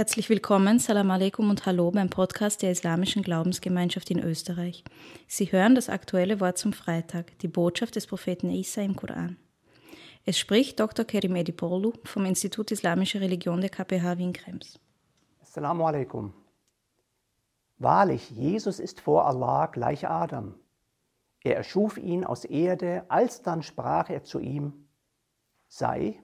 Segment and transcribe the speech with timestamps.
[0.00, 4.82] Herzlich willkommen, Salam alaikum und Hallo beim Podcast der Islamischen Glaubensgemeinschaft in Österreich.
[5.28, 9.36] Sie hören das aktuelle Wort zum Freitag, die Botschaft des Propheten Isa im Koran.
[10.24, 11.04] Es spricht Dr.
[11.04, 14.80] Kerim Edipolu vom Institut Islamische Religion der KPH Wien-Krems.
[15.42, 16.32] Assalamu alaikum.
[17.76, 20.54] Wahrlich, Jesus ist vor Allah gleich Adam.
[21.44, 24.88] Er erschuf ihn aus Erde, alsdann sprach er zu ihm,
[25.68, 26.18] sei,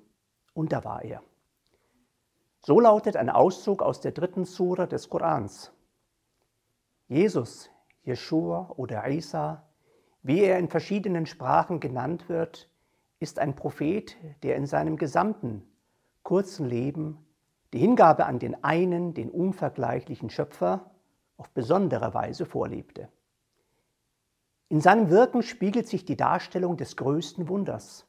[0.55, 1.23] und da war er.
[2.67, 5.73] So lautet ein Auszug aus der dritten Sura des Korans.
[7.07, 7.71] Jesus,
[8.03, 9.63] Jeschua oder Isa,
[10.25, 12.69] wie er in verschiedenen Sprachen genannt wird,
[13.21, 15.63] ist ein Prophet, der in seinem gesamten
[16.25, 17.25] kurzen Leben
[17.73, 20.91] die Hingabe an den einen, den unvergleichlichen Schöpfer
[21.37, 23.09] auf besondere Weise vorlebte.
[24.71, 28.09] In seinem Wirken spiegelt sich die Darstellung des größten Wunders.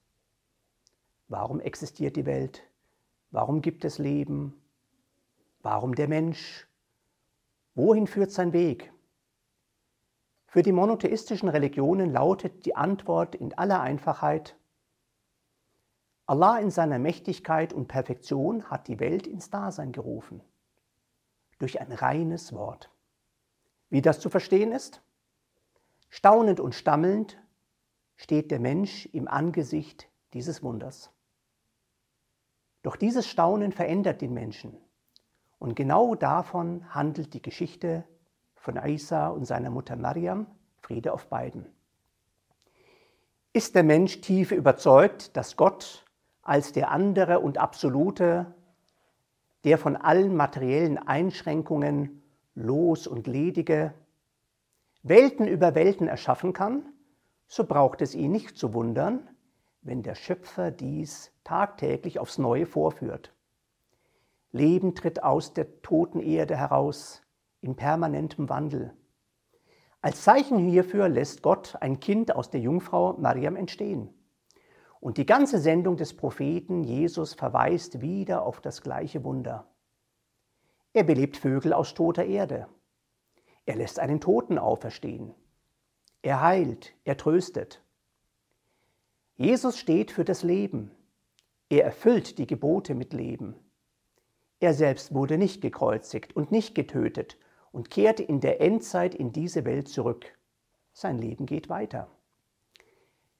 [1.27, 2.66] Warum existiert die Welt?
[3.37, 4.59] Warum gibt es Leben?
[5.61, 6.67] Warum der Mensch?
[7.75, 8.91] Wohin führt sein Weg?
[10.47, 14.57] Für die monotheistischen Religionen lautet die Antwort in aller Einfachheit,
[16.25, 20.41] Allah in seiner Mächtigkeit und Perfektion hat die Welt ins Dasein gerufen.
[21.59, 22.89] Durch ein reines Wort.
[23.91, 25.03] Wie das zu verstehen ist?
[26.09, 27.39] Staunend und stammelnd
[28.15, 31.11] steht der Mensch im Angesicht dieses Wunders.
[32.87, 34.77] Doch dieses Staunen verändert den Menschen.
[35.59, 38.05] Und genau davon handelt die Geschichte
[38.55, 41.65] von Isa und seiner Mutter Mariam, Friede auf beiden.
[43.51, 46.05] Ist der Mensch tief überzeugt, dass Gott
[46.41, 48.55] als der andere und absolute,
[49.65, 52.23] der von allen materiellen Einschränkungen
[52.55, 53.93] los und ledige,
[55.03, 56.85] Welten über Welten erschaffen kann,
[57.49, 59.27] so braucht es ihn nicht zu wundern,
[59.87, 63.33] wenn der Schöpfer dies tagtäglich aufs Neue vorführt.
[64.51, 67.21] Leben tritt aus der toten Erde heraus
[67.61, 68.93] in permanentem Wandel.
[70.01, 74.13] Als Zeichen hierfür lässt Gott ein Kind aus der Jungfrau Mariam entstehen.
[74.99, 79.71] Und die ganze Sendung des Propheten Jesus verweist wieder auf das gleiche Wunder.
[80.91, 82.67] Er belebt Vögel aus toter Erde.
[83.65, 85.33] Er lässt einen Toten auferstehen.
[86.21, 87.86] Er heilt, er tröstet.
[89.37, 90.89] Jesus steht für das Leben.
[91.69, 93.55] Er erfüllt die Gebote mit Leben.
[94.59, 97.37] Er selbst wurde nicht gekreuzigt und nicht getötet
[97.71, 100.25] und kehrte in der Endzeit in diese Welt zurück.
[100.91, 102.09] Sein Leben geht weiter.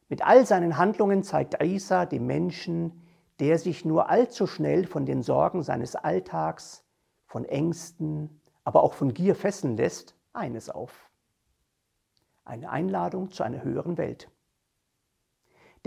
[0.08, 3.02] Mit all seinen Handlungen zeigt Isa dem Menschen,
[3.40, 6.86] der sich nur allzu schnell von den Sorgen seines Alltags,
[7.26, 11.10] von Ängsten, aber auch von Gier fesseln lässt, eines auf.
[12.46, 14.30] Eine Einladung zu einer höheren Welt.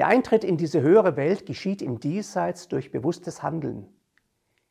[0.00, 3.86] Der Eintritt in diese höhere Welt geschieht im Diesseits durch bewusstes Handeln,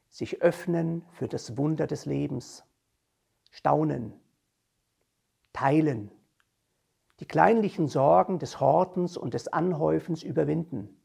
[0.09, 2.63] sich öffnen für das Wunder des Lebens,
[3.51, 4.12] staunen,
[5.53, 6.09] teilen,
[7.19, 11.00] die kleinlichen Sorgen des Hortens und des Anhäufens überwinden,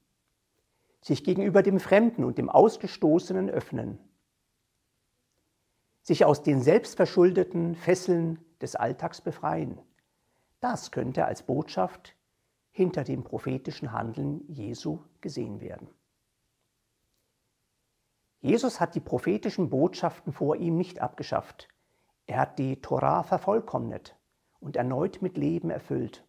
[1.02, 3.98] sich gegenüber dem Fremden und dem Ausgestoßenen öffnen,
[6.00, 9.78] sich aus den selbstverschuldeten Fesseln des Alltags befreien.
[10.60, 12.16] Das könnte als Botschaft
[12.74, 15.88] hinter dem prophetischen Handeln Jesu gesehen werden.
[18.40, 21.68] Jesus hat die prophetischen Botschaften vor ihm nicht abgeschafft.
[22.26, 24.16] Er hat die Torah vervollkommnet
[24.58, 26.24] und erneut mit Leben erfüllt.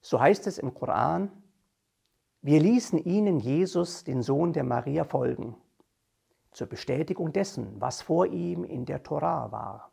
[0.00, 1.30] So heißt es im Koran,
[2.42, 5.54] wir ließen ihnen Jesus, den Sohn der Maria, folgen,
[6.50, 9.92] zur Bestätigung dessen, was vor ihm in der Torah war.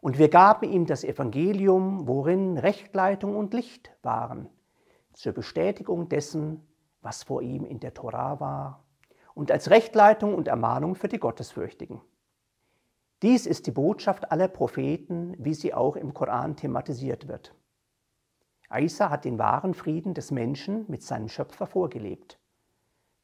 [0.00, 4.48] Und wir gaben ihm das Evangelium, worin Rechtleitung und Licht waren,
[5.18, 6.64] zur Bestätigung dessen,
[7.00, 8.84] was vor ihm in der Torah war
[9.34, 12.00] und als Rechtleitung und Ermahnung für die Gottesfürchtigen.
[13.22, 17.52] Dies ist die Botschaft aller Propheten, wie sie auch im Koran thematisiert wird.
[18.72, 22.38] Isa hat den wahren Frieden des Menschen mit seinem Schöpfer vorgelebt.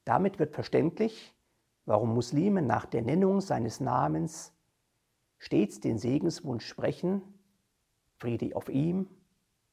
[0.04, 1.32] Damit wird verständlich,
[1.84, 4.52] warum Muslime nach der Nennung seines Namens
[5.38, 7.22] stets den Segenswunsch sprechen,
[8.16, 9.06] Friede auf ihm,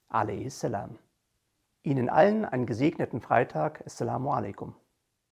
[0.07, 0.99] alayhi salam.
[1.83, 3.83] Ihnen allen einen gesegneten Freitag.
[3.85, 4.75] Assalamu alaikum.